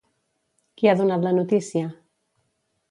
Qui 0.79 0.89
ha 0.91 0.95
donat 1.03 1.29
la 1.29 1.37
notícia? 1.39 1.95